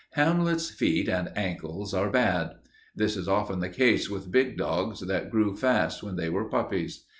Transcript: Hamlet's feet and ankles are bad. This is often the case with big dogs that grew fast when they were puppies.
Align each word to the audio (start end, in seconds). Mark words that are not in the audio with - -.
Hamlet's 0.13 0.71
feet 0.71 1.07
and 1.07 1.29
ankles 1.35 1.93
are 1.93 2.09
bad. 2.09 2.55
This 2.95 3.15
is 3.15 3.27
often 3.27 3.59
the 3.59 3.69
case 3.69 4.09
with 4.09 4.31
big 4.31 4.57
dogs 4.57 5.01
that 5.01 5.29
grew 5.29 5.55
fast 5.55 6.01
when 6.01 6.15
they 6.15 6.27
were 6.27 6.49
puppies. 6.49 7.05